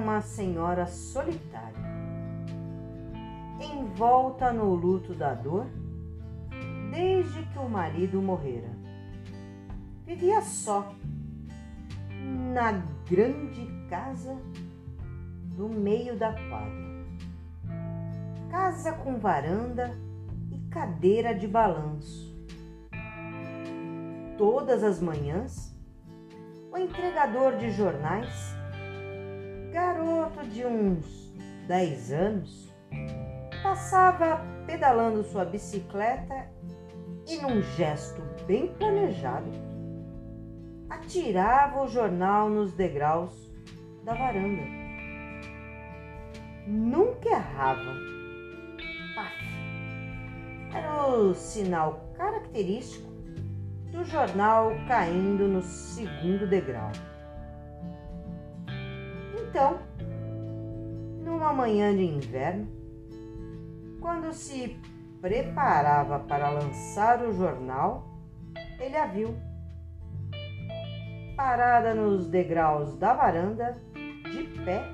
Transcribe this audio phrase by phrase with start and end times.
[0.00, 1.78] uma senhora solitária,
[3.60, 5.66] envolta no luto da dor
[6.90, 8.70] desde que o marido morrera.
[10.06, 10.92] Vivia só
[12.54, 12.72] na
[13.08, 14.40] grande casa
[15.54, 16.90] do meio da quadra.
[18.50, 19.94] Casa com varanda
[20.50, 22.34] e cadeira de balanço.
[24.38, 25.78] Todas as manhãs,
[26.72, 28.59] o entregador de jornais,
[30.10, 31.32] garoto de uns
[31.68, 32.74] 10 anos,
[33.62, 36.50] passava pedalando sua bicicleta
[37.28, 39.50] e, num gesto bem planejado,
[40.88, 43.32] atirava o jornal nos degraus
[44.04, 44.62] da varanda.
[46.66, 47.94] Nunca errava.
[49.14, 49.34] Paf!
[50.74, 53.10] Era o sinal característico
[53.92, 56.90] do jornal caindo no segundo degrau.
[59.50, 59.80] Então,
[61.24, 62.68] numa manhã de inverno,
[64.00, 64.80] quando se
[65.20, 68.06] preparava para lançar o jornal,
[68.78, 69.34] ele a viu.
[71.36, 73.76] Parada nos degraus da varanda,
[74.30, 74.84] de pé,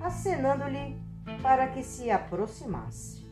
[0.00, 1.00] acenando-lhe
[1.40, 3.24] para que se aproximasse.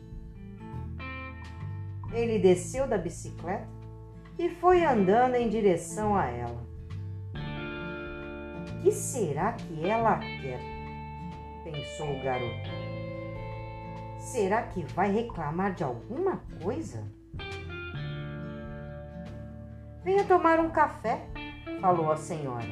[2.13, 3.67] Ele desceu da bicicleta
[4.37, 6.68] e foi andando em direção a ela.
[8.81, 10.79] Que será que ela quer?
[11.63, 12.69] pensou o garoto.
[14.17, 17.03] Será que vai reclamar de alguma coisa?
[20.03, 21.27] Venha tomar um café,
[21.81, 22.65] falou a senhora.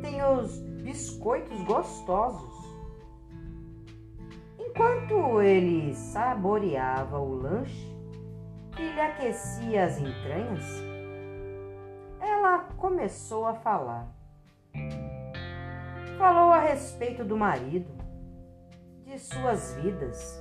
[0.00, 2.62] Tem os biscoitos gostosos.
[4.58, 7.92] Enquanto ele saboreava o lanche
[8.74, 10.64] que lhe aquecia as entranhas,
[12.20, 14.21] ela começou a falar.
[16.22, 17.90] Falou a respeito do marido,
[19.04, 20.40] de suas vidas,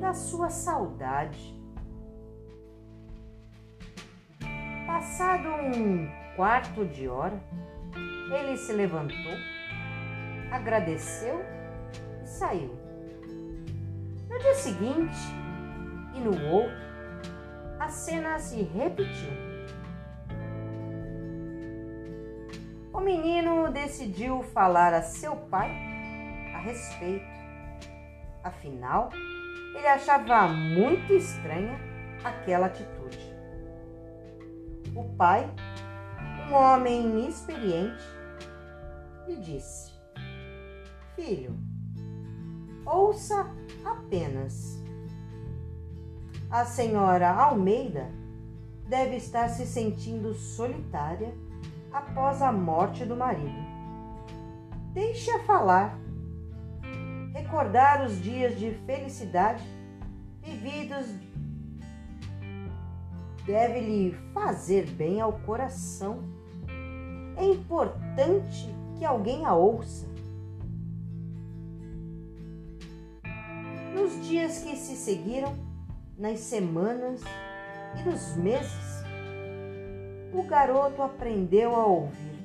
[0.00, 1.60] da sua saudade.
[4.86, 7.42] Passado um quarto de hora,
[8.32, 9.34] ele se levantou,
[10.52, 11.44] agradeceu
[12.22, 12.78] e saiu.
[14.28, 15.18] No dia seguinte
[16.14, 16.76] e no outro,
[17.80, 19.49] a cena se repetiu.
[23.00, 25.70] O menino decidiu falar a seu pai
[26.54, 27.24] a respeito.
[28.44, 29.08] Afinal,
[29.74, 31.80] ele achava muito estranha
[32.22, 33.18] aquela atitude.
[34.94, 35.50] O pai,
[36.46, 38.04] um homem inexperiente,
[39.26, 39.94] lhe disse:
[41.16, 41.58] Filho,
[42.84, 43.46] ouça
[43.82, 44.78] apenas.
[46.50, 48.10] A senhora Almeida
[48.86, 51.32] deve estar se sentindo solitária
[51.92, 53.70] após a morte do marido.
[54.92, 55.98] Deixe-a falar
[57.32, 59.64] recordar os dias de felicidade
[60.42, 61.06] vividos
[63.46, 66.22] deve lhe fazer bem ao coração.
[67.36, 70.06] É importante que alguém a ouça.
[73.94, 75.54] Nos dias que se seguiram,
[76.16, 77.22] nas semanas
[77.98, 78.89] e nos meses,
[80.40, 82.38] o garoto aprendeu a ouvir,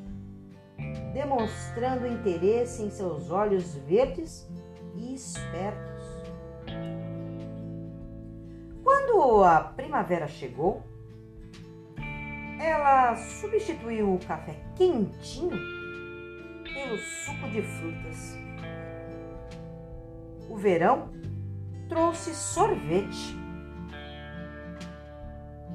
[1.13, 4.45] demonstrando interesse em seus olhos verdes
[4.95, 6.03] e espertos.
[8.83, 10.83] Quando a primavera chegou,
[12.59, 15.57] ela substituiu o café quentinho
[16.63, 18.37] pelo suco de frutas.
[20.49, 21.09] O verão
[21.87, 23.37] trouxe sorvete.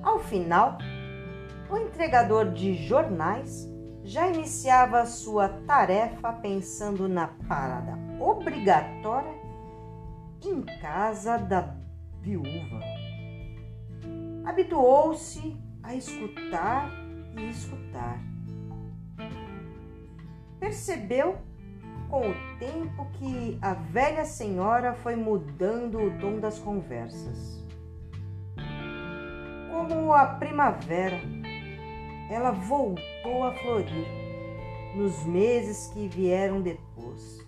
[0.02, 0.78] Ao final,
[1.70, 3.68] o entregador de jornais
[4.02, 9.34] já iniciava sua tarefa pensando na parada obrigatória
[10.44, 11.76] em casa da
[12.20, 12.80] viúva.
[14.44, 16.90] Habituou-se a escutar
[17.36, 18.20] e escutar.
[20.58, 21.38] Percebeu
[22.08, 27.64] com o tempo que a velha senhora foi mudando o tom das conversas.
[29.70, 31.20] Como a primavera,
[32.30, 34.06] ela voltou a florir
[34.94, 37.44] nos meses que vieram depois.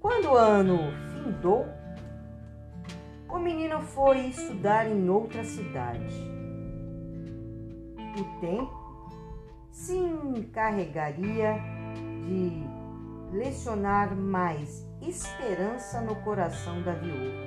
[0.00, 0.78] Quando o ano
[1.12, 1.64] findou,
[3.28, 6.14] o menino foi estudar em outra cidade.
[8.18, 9.10] O tempo
[9.70, 11.54] se encarregaria
[12.26, 17.46] de lecionar mais esperança no coração da viúva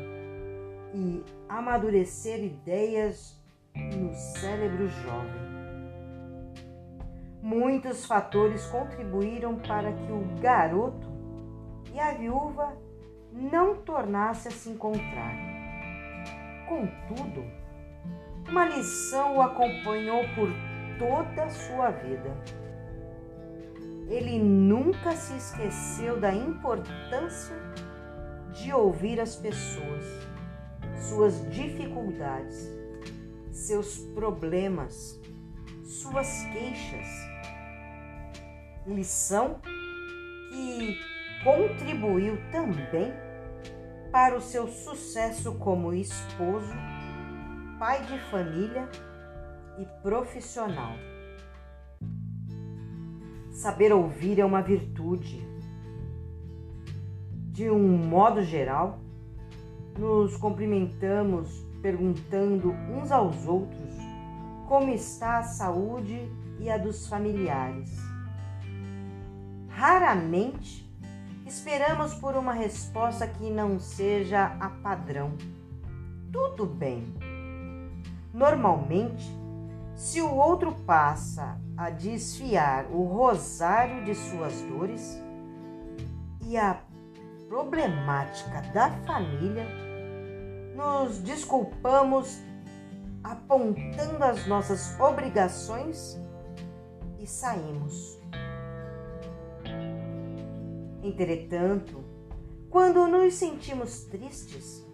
[0.94, 3.38] e amadurecer ideias
[3.76, 5.51] no cérebro jovem.
[7.42, 11.08] Muitos fatores contribuíram para que o garoto
[11.92, 12.78] e a viúva
[13.32, 15.34] não tornassem a se encontrar.
[16.68, 17.44] Contudo,
[18.48, 20.50] uma lição o acompanhou por
[21.00, 22.38] toda a sua vida.
[24.08, 27.56] Ele nunca se esqueceu da importância
[28.54, 30.06] de ouvir as pessoas,
[31.10, 32.70] suas dificuldades,
[33.52, 35.20] seus problemas,
[35.84, 37.31] suas queixas.
[38.86, 39.60] Lição
[40.50, 40.98] que
[41.44, 43.14] contribuiu também
[44.12, 46.74] para o seu sucesso como esposo,
[47.78, 48.90] pai de família
[49.78, 50.96] e profissional.
[53.52, 55.48] Saber ouvir é uma virtude.
[57.52, 59.00] De um modo geral,
[59.96, 63.94] nos cumprimentamos perguntando uns aos outros
[64.68, 68.11] como está a saúde e a dos familiares.
[69.82, 70.88] Raramente
[71.44, 75.32] esperamos por uma resposta que não seja a padrão.
[76.32, 77.12] Tudo bem.
[78.32, 79.26] Normalmente,
[79.96, 85.20] se o outro passa a desfiar o rosário de suas dores
[86.46, 86.80] e a
[87.50, 89.66] problemática da família,
[90.76, 92.40] nos desculpamos
[93.24, 96.20] apontando as nossas obrigações
[97.20, 98.22] e saímos.
[101.04, 102.04] Entretanto,
[102.70, 104.86] quando nos sentimos tristes,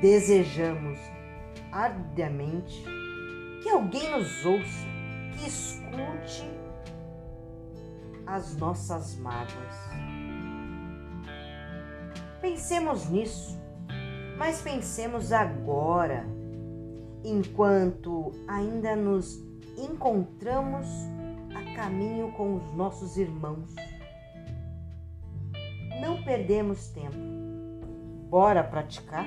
[0.00, 0.98] desejamos
[1.70, 2.84] arduamente
[3.62, 4.86] que alguém nos ouça,
[5.38, 6.50] que escute
[8.26, 9.76] as nossas mágoas.
[12.40, 13.56] Pensemos nisso,
[14.36, 16.26] mas pensemos agora,
[17.24, 19.40] enquanto ainda nos
[19.76, 20.86] encontramos
[21.54, 23.74] a caminho com os nossos irmãos
[26.00, 27.16] não perdemos tempo.
[28.28, 29.26] Bora praticar?